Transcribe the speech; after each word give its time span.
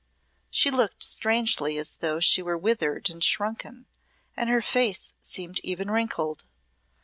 She 0.49 0.71
looked 0.71 1.03
strangely 1.03 1.77
as 1.77 1.93
though 1.93 2.19
she 2.19 2.41
were 2.41 2.57
withered 2.57 3.07
and 3.11 3.23
shrunken, 3.23 3.85
and 4.35 4.49
her 4.49 4.63
face 4.63 5.13
seemed 5.19 5.59
even 5.61 5.91
wrinkled. 5.91 6.43